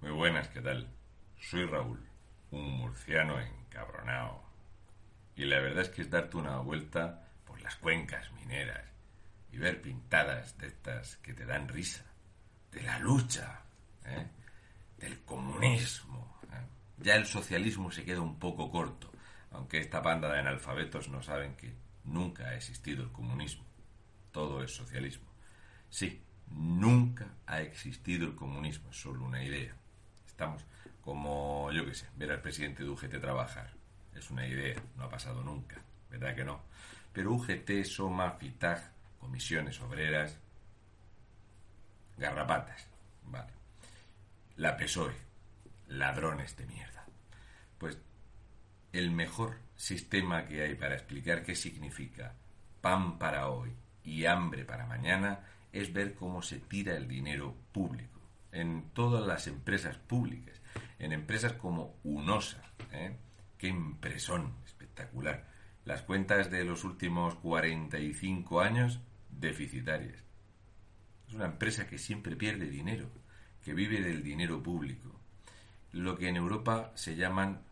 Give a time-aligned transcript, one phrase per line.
[0.00, 0.88] Muy buenas, ¿qué tal?
[1.40, 1.98] Soy Raúl,
[2.52, 4.40] un murciano encabronado.
[5.34, 8.84] Y la verdad es que es darte una vuelta por las cuencas mineras
[9.50, 12.04] y ver pintadas de estas que te dan risa,
[12.70, 13.60] de la lucha,
[14.04, 14.28] ¿eh?
[14.98, 16.38] del comunismo.
[16.44, 16.64] ¿eh?
[16.98, 19.10] Ya el socialismo se queda un poco corto,
[19.50, 23.64] aunque esta banda de analfabetos no saben que nunca ha existido el comunismo.
[24.30, 25.26] Todo es socialismo.
[25.90, 26.22] Sí,
[26.52, 29.74] nunca ha existido el comunismo, es solo una idea.
[30.38, 30.64] Estamos
[31.00, 33.72] como, yo qué sé, ver al presidente de UGT trabajar.
[34.14, 36.62] Es una idea, no ha pasado nunca, ¿verdad que no?
[37.12, 40.38] Pero UGT, Soma, FITAG, comisiones obreras,
[42.16, 42.86] garrapatas,
[43.24, 43.50] vale.
[44.54, 45.16] La PSOE,
[45.88, 47.04] ladrones de mierda.
[47.76, 47.98] Pues
[48.92, 52.32] el mejor sistema que hay para explicar qué significa
[52.80, 53.72] pan para hoy
[54.04, 55.40] y hambre para mañana
[55.72, 58.17] es ver cómo se tira el dinero público
[58.58, 60.60] en todas las empresas públicas,
[60.98, 62.60] en empresas como UNOSA,
[62.92, 63.16] ¿eh?
[63.56, 65.46] qué impresón espectacular.
[65.84, 69.00] Las cuentas de los últimos 45 años
[69.30, 70.24] deficitarias.
[71.28, 73.08] Es una empresa que siempre pierde dinero,
[73.62, 75.14] que vive del dinero público.
[75.92, 77.62] Lo que en Europa se llaman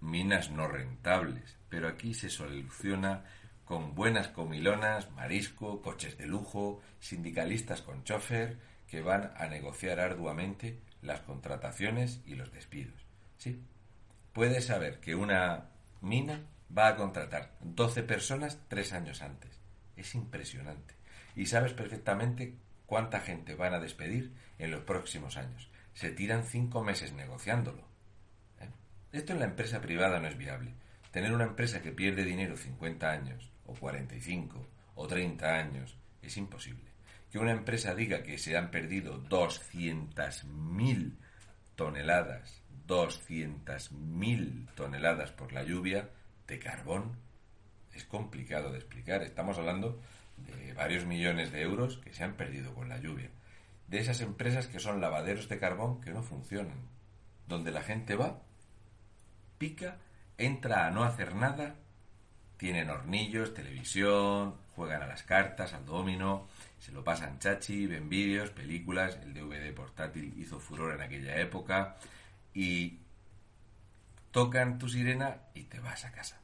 [0.00, 3.24] minas no rentables, pero aquí se soluciona
[3.66, 8.56] con buenas comilonas, marisco, coches de lujo, sindicalistas con chofer
[8.88, 13.06] que van a negociar arduamente las contrataciones y los despidos.
[13.36, 13.62] Sí,
[14.32, 15.66] puedes saber que una
[16.00, 19.60] mina va a contratar 12 personas tres años antes.
[19.96, 20.94] Es impresionante.
[21.36, 22.54] Y sabes perfectamente
[22.86, 25.70] cuánta gente van a despedir en los próximos años.
[25.92, 27.82] Se tiran cinco meses negociándolo.
[28.60, 28.68] ¿Eh?
[29.12, 30.74] Esto en la empresa privada no es viable.
[31.10, 36.88] Tener una empresa que pierde dinero 50 años, o 45, o 30 años, es imposible
[37.30, 41.16] que una empresa diga que se han perdido 200.000
[41.76, 46.08] toneladas, 200.000 toneladas por la lluvia
[46.46, 47.16] de carbón,
[47.94, 49.22] es complicado de explicar.
[49.22, 50.00] Estamos hablando
[50.36, 53.30] de varios millones de euros que se han perdido con la lluvia.
[53.88, 56.88] De esas empresas que son lavaderos de carbón que no funcionan.
[57.46, 58.42] Donde la gente va,
[59.56, 59.98] pica,
[60.36, 61.76] entra a no hacer nada,
[62.58, 66.46] tienen hornillos, televisión, juegan a las cartas, al domino,
[66.80, 71.96] se lo pasan chachi, ven vídeos, películas, el DVD portátil hizo furor en aquella época
[72.52, 72.98] y
[74.32, 76.40] tocan tu sirena y te vas a casa.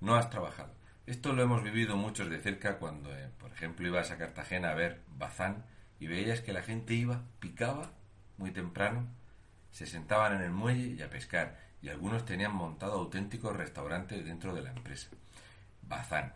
[0.00, 0.72] No has trabajado.
[1.06, 4.74] Esto lo hemos vivido muchos de cerca cuando, eh, por ejemplo, ibas a Cartagena a
[4.74, 5.64] ver Bazán
[5.98, 7.90] y veías que la gente iba, picaba
[8.38, 9.08] muy temprano,
[9.72, 14.54] se sentaban en el muelle y a pescar, y algunos tenían montado auténticos restaurantes dentro
[14.54, 15.08] de la empresa.
[15.82, 16.32] Bazán.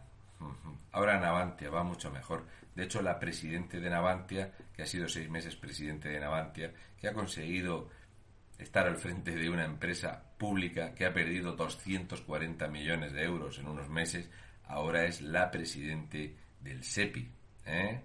[0.93, 2.47] Ahora Navantia va mucho mejor.
[2.75, 7.09] De hecho, la presidente de Navantia, que ha sido seis meses presidente de Navantia, que
[7.09, 7.89] ha conseguido
[8.59, 13.69] estar al frente de una empresa pública que ha perdido 240 millones de euros en
[13.69, 14.29] unos meses,
[14.65, 17.31] ahora es la presidente del SEPI,
[17.67, 18.03] ¿eh?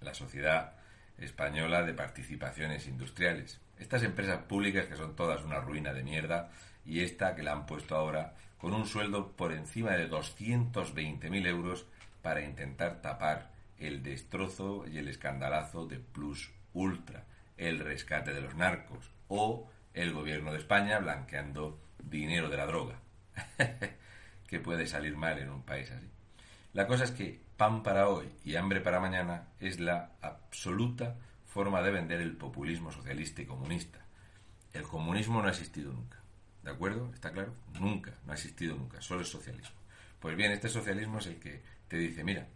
[0.00, 0.74] la Sociedad
[1.18, 3.60] Española de Participaciones Industriales.
[3.78, 6.50] Estas empresas públicas que son todas una ruina de mierda
[6.84, 11.86] y esta que la han puesto ahora con un sueldo por encima de 220.000 euros
[12.22, 17.24] para intentar tapar el destrozo y el escandalazo de Plus Ultra,
[17.56, 22.98] el rescate de los narcos o el gobierno de España blanqueando dinero de la droga.
[24.46, 26.08] que puede salir mal en un país así.
[26.72, 31.16] La cosa es que pan para hoy y hambre para mañana es la absoluta
[31.56, 33.98] forma de vender el populismo socialista y comunista.
[34.72, 36.18] El comunismo no ha existido nunca.
[36.62, 37.10] ¿De acuerdo?
[37.14, 37.54] ¿Está claro?
[37.80, 39.80] Nunca, no ha existido nunca, solo es socialismo.
[40.20, 42.46] Pues bien, este socialismo es el que te dice, mira,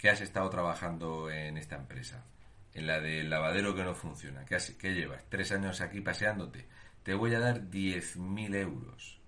[0.00, 2.24] ¿Qué has estado trabajando en esta empresa?
[2.72, 4.46] En la del lavadero que no funciona.
[4.46, 5.22] ¿Qué, ¿Qué llevas?
[5.28, 6.66] ¿Tres años aquí paseándote?
[7.02, 9.20] Te voy a dar 10.000 euros.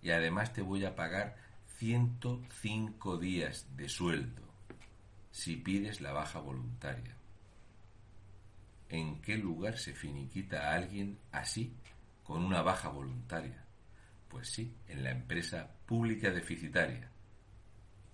[0.00, 1.34] Y además te voy a pagar
[1.78, 4.42] 105 días de sueldo
[5.32, 7.16] si pides la baja voluntaria.
[8.90, 11.72] ¿En qué lugar se finiquita a alguien así
[12.24, 13.64] con una baja voluntaria?
[14.28, 17.08] Pues sí, en la empresa pública deficitaria.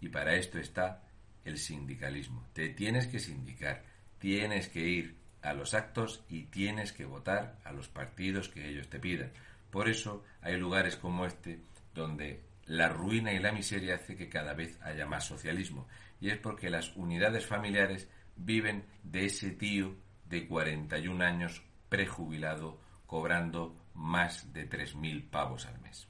[0.03, 1.03] Y para esto está
[1.47, 2.47] el sindicalismo.
[2.53, 3.85] Te tienes que sindicar,
[4.19, 8.91] tienes que ir a los actos y tienes que votar a los partidos que ellos
[8.91, 9.33] te pidan.
[9.71, 11.61] Por eso hay lugares como este
[11.95, 15.89] donde la ruina y la miseria hace que cada vez haya más socialismo.
[16.21, 19.97] Y es porque las unidades familiares viven de ese tío
[20.29, 26.09] de 41 años prejubilado cobrando más de 3.000 pavos al mes.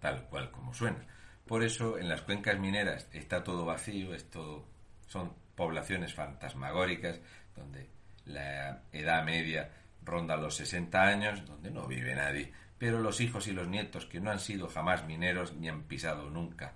[0.00, 1.06] Tal cual como suena.
[1.46, 4.66] Por eso en las cuencas mineras está todo vacío, esto
[5.06, 7.20] son poblaciones fantasmagóricas
[7.54, 7.88] donde
[8.26, 9.70] la edad media
[10.02, 14.20] ronda los 60 años, donde no vive nadie, pero los hijos y los nietos que
[14.20, 16.74] no han sido jamás mineros ni han pisado nunca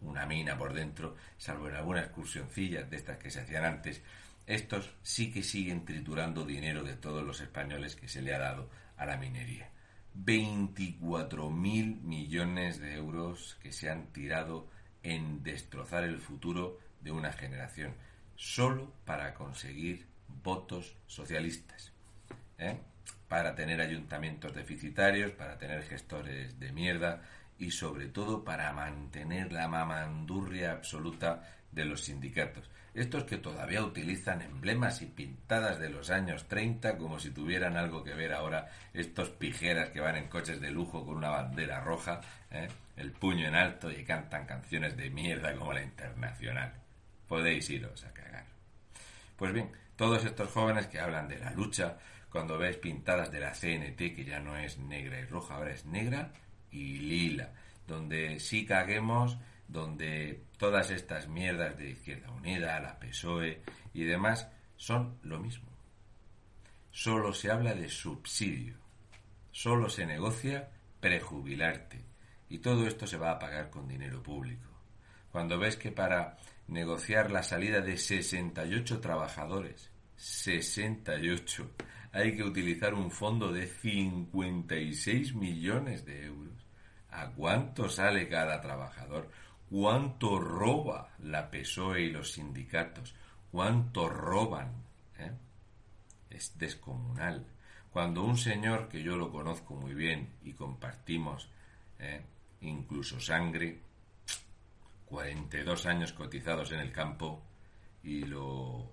[0.00, 4.02] una mina por dentro, salvo en alguna excursioncilla de estas que se hacían antes,
[4.46, 8.68] estos sí que siguen triturando dinero de todos los españoles que se le ha dado
[8.96, 9.70] a la minería.
[10.16, 14.68] 24.000 millones de euros que se han tirado
[15.02, 17.94] en destrozar el futuro de una generación,
[18.36, 21.92] solo para conseguir votos socialistas,
[22.58, 22.78] ¿eh?
[23.28, 27.22] para tener ayuntamientos deficitarios, para tener gestores de mierda
[27.58, 32.70] y sobre todo para mantener la mamandurria absoluta de los sindicatos.
[32.94, 38.04] Estos que todavía utilizan emblemas y pintadas de los años 30 como si tuvieran algo
[38.04, 42.20] que ver ahora estos pijeras que van en coches de lujo con una bandera roja,
[42.52, 42.68] ¿eh?
[42.96, 46.72] el puño en alto y cantan canciones de mierda como la internacional.
[47.26, 48.46] Podéis iros a cagar.
[49.36, 51.98] Pues bien, todos estos jóvenes que hablan de la lucha,
[52.30, 55.84] cuando ves pintadas de la CNT, que ya no es negra y roja, ahora es
[55.84, 56.32] negra
[56.74, 57.52] y lila,
[57.86, 59.38] donde sí caguemos,
[59.68, 63.62] donde todas estas mierdas de Izquierda Unida, la PSOE
[63.92, 65.68] y demás son lo mismo.
[66.90, 68.76] Solo se habla de subsidio,
[69.50, 70.68] solo se negocia
[71.00, 72.04] prejubilarte
[72.48, 74.68] y todo esto se va a pagar con dinero público.
[75.30, 76.36] Cuando ves que para
[76.68, 81.70] negociar la salida de 68 trabajadores, 68,
[82.12, 86.63] hay que utilizar un fondo de 56 millones de euros.
[87.14, 89.30] ¿A cuánto sale cada trabajador?
[89.70, 93.14] ¿Cuánto roba la PSOE y los sindicatos?
[93.52, 94.72] ¿Cuánto roban?
[95.18, 95.30] ¿Eh?
[96.30, 97.46] Es descomunal.
[97.92, 101.48] Cuando un señor que yo lo conozco muy bien y compartimos
[102.00, 102.20] ¿eh?
[102.62, 103.80] incluso sangre,
[105.06, 107.44] 42 años cotizados en el campo
[108.02, 108.90] y lo,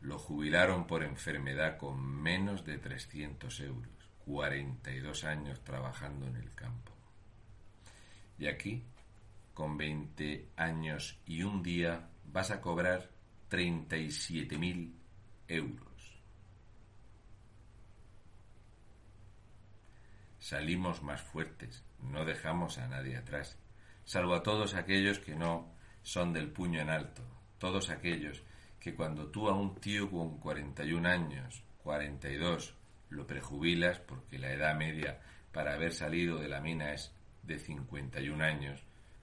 [0.00, 3.92] lo jubilaron por enfermedad con menos de 300 euros.
[4.24, 6.93] 42 años trabajando en el campo.
[8.38, 8.82] Y aquí,
[9.52, 13.10] con 20 años y un día, vas a cobrar
[13.50, 14.92] 37.000
[15.48, 16.20] euros.
[20.38, 23.58] Salimos más fuertes, no dejamos a nadie atrás
[24.04, 25.72] salvo a todos aquellos que no
[26.02, 27.22] son del puño en alto,
[27.58, 28.42] todos aquellos
[28.78, 32.74] que cuando tú a un tío con 41 años, 42,
[33.10, 35.20] lo prejubilas porque la edad media
[35.52, 37.12] para haber salido de la mina es
[37.46, 38.82] de 51 años,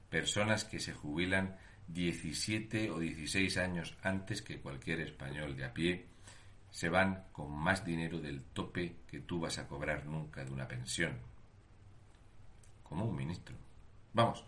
[0.09, 1.57] personas que se jubilan
[1.87, 6.07] 17 o 16 años antes que cualquier español de a pie,
[6.69, 10.67] se van con más dinero del tope que tú vas a cobrar nunca de una
[10.67, 11.17] pensión.
[12.83, 13.55] Como un ministro.
[14.13, 14.45] Vamos,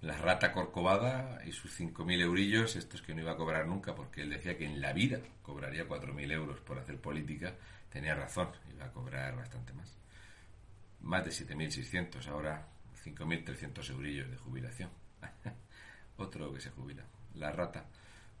[0.00, 4.22] la rata corcovada y sus 5.000 eurillos, estos que no iba a cobrar nunca, porque
[4.22, 7.54] él decía que en la vida cobraría 4.000 euros por hacer política,
[7.90, 9.96] tenía razón, iba a cobrar bastante más.
[11.00, 12.66] Más de 7.600, ahora
[13.14, 14.90] 5.300 eurillos de jubilación.
[16.16, 17.86] Otro que se jubila, la rata.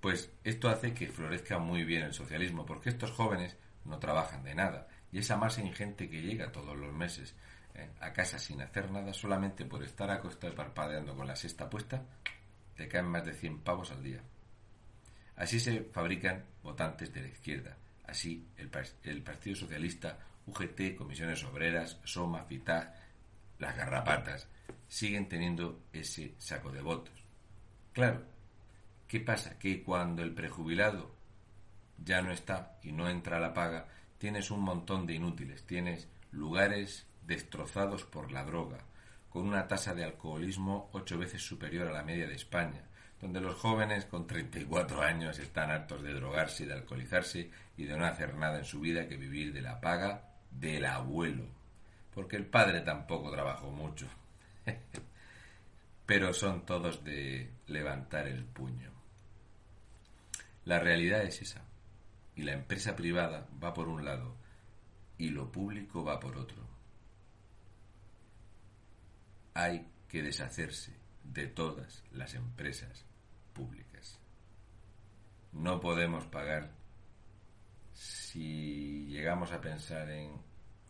[0.00, 4.54] Pues esto hace que florezca muy bien el socialismo, porque estos jóvenes no trabajan de
[4.54, 7.34] nada, y esa masa ingente que llega todos los meses
[7.74, 7.88] ¿eh?
[8.00, 12.02] a casa sin hacer nada, solamente por estar acostado parpadeando con la sexta puesta,
[12.74, 14.20] te caen más de 100 pavos al día.
[15.36, 17.76] Así se fabrican votantes de la izquierda.
[18.06, 18.70] Así el,
[19.04, 22.94] el Partido Socialista, UGT, Comisiones Obreras, Soma, FITAG,
[23.58, 24.48] las garrapatas,
[24.88, 27.14] siguen teniendo ese saco de votos.
[27.92, 28.22] Claro,
[29.08, 29.58] ¿qué pasa?
[29.58, 31.14] Que cuando el prejubilado
[32.04, 36.08] ya no está y no entra a la paga, tienes un montón de inútiles, tienes
[36.30, 38.78] lugares destrozados por la droga,
[39.30, 42.82] con una tasa de alcoholismo ocho veces superior a la media de España,
[43.20, 48.04] donde los jóvenes con 34 años están hartos de drogarse de alcoholizarse y de no
[48.04, 51.44] hacer nada en su vida que vivir de la paga del abuelo,
[52.14, 54.06] porque el padre tampoco trabajó mucho.
[56.06, 58.92] Pero son todos de levantar el puño.
[60.64, 61.62] La realidad es esa,
[62.34, 64.36] y la empresa privada va por un lado
[65.18, 66.76] y lo público va por otro
[69.56, 70.92] hay que deshacerse
[71.24, 73.06] de todas las empresas
[73.54, 74.20] públicas.
[75.52, 76.72] No podemos pagar
[77.94, 80.30] si llegamos a pensar en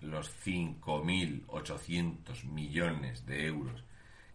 [0.00, 3.84] los 5.800 millones de euros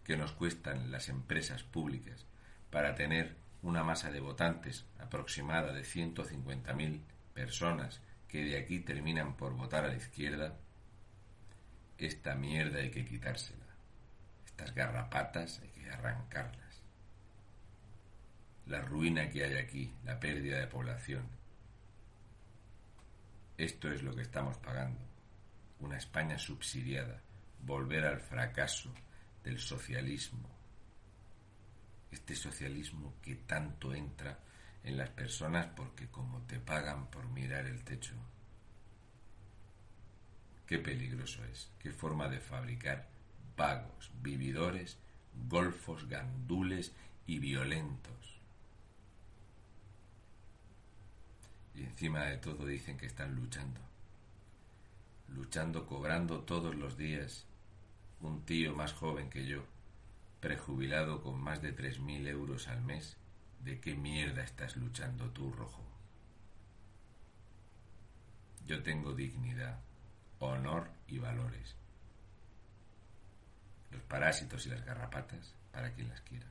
[0.04, 2.26] que nos cuestan las empresas públicas
[2.70, 7.00] para tener una masa de votantes aproximada de 150.000
[7.34, 10.56] personas que de aquí terminan por votar a la izquierda,
[11.98, 13.60] esta mierda hay que quitársela.
[14.46, 16.82] Estas garrapatas hay que arrancarlas.
[18.66, 21.26] La ruina que hay aquí, la pérdida de población.
[23.58, 25.11] Esto es lo que estamos pagando.
[25.82, 27.20] Una España subsidiada,
[27.60, 28.94] volver al fracaso
[29.42, 30.48] del socialismo.
[32.08, 34.38] Este socialismo que tanto entra
[34.84, 38.14] en las personas porque como te pagan por mirar el techo.
[40.66, 43.08] Qué peligroso es, qué forma de fabricar
[43.56, 44.98] vagos, vividores,
[45.48, 46.92] golfos, gandules
[47.26, 48.40] y violentos.
[51.74, 53.91] Y encima de todo dicen que están luchando.
[55.34, 57.46] Luchando, cobrando todos los días
[58.20, 59.64] un tío más joven que yo,
[60.40, 63.16] prejubilado con más de tres mil euros al mes,
[63.60, 65.82] ¿de qué mierda estás luchando tú, rojo?
[68.66, 69.80] Yo tengo dignidad,
[70.38, 71.76] honor y valores.
[73.90, 76.46] Los parásitos y las garrapatas, para quien las quiera.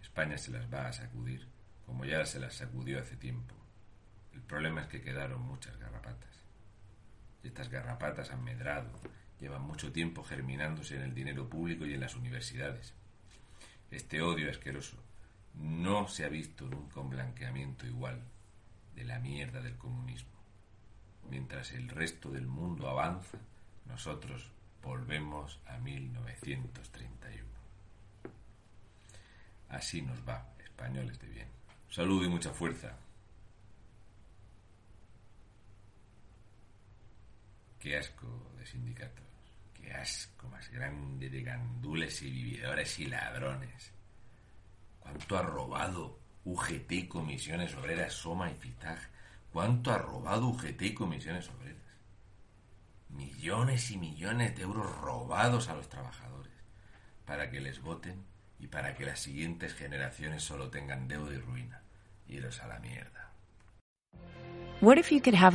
[0.00, 1.46] España se las va a sacudir,
[1.84, 3.54] como ya se las sacudió hace tiempo.
[4.32, 6.34] El problema es que quedaron muchas garrapatas.
[7.44, 8.90] Estas garrapatas han medrado,
[9.38, 12.94] llevan mucho tiempo germinándose en el dinero público y en las universidades.
[13.90, 14.96] Este odio asqueroso
[15.54, 18.20] no se ha visto nunca un blanqueamiento igual
[18.96, 20.32] de la mierda del comunismo.
[21.30, 23.38] Mientras el resto del mundo avanza,
[23.86, 24.50] nosotros
[24.82, 27.44] volvemos a 1931.
[29.68, 31.48] Así nos va, españoles de bien.
[31.90, 32.96] Saludo y mucha fuerza.
[37.84, 39.26] Qué asco de sindicatos.
[39.74, 43.92] Qué asco más grande de gandules y vividores y ladrones.
[44.98, 48.98] ¿Cuánto ha robado UGT Comisiones Obreras, Soma y FITAG?
[49.52, 51.82] ¿Cuánto ha robado UGT Comisiones Obreras?
[53.10, 56.54] Millones y millones de euros robados a los trabajadores
[57.26, 58.24] para que les voten
[58.58, 61.82] y para que las siguientes generaciones solo tengan deuda y ruina.
[62.28, 63.30] Iros a la mierda.
[64.80, 65.54] What if you could have